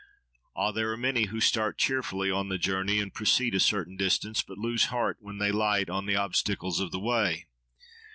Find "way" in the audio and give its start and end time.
6.99-7.45